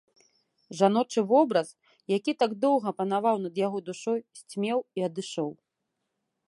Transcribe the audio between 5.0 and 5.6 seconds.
і адышоў.